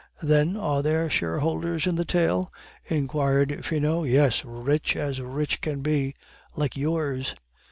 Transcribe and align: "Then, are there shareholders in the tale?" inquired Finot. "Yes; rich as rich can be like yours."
"Then, 0.23 0.57
are 0.57 0.81
there 0.81 1.11
shareholders 1.11 1.85
in 1.85 1.95
the 1.95 2.05
tale?" 2.05 2.51
inquired 2.87 3.63
Finot. 3.63 4.07
"Yes; 4.07 4.43
rich 4.43 4.95
as 4.95 5.21
rich 5.21 5.61
can 5.61 5.83
be 5.83 6.15
like 6.55 6.75
yours." 6.75 7.35